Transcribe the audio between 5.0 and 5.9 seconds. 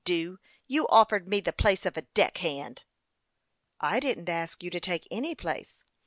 any place.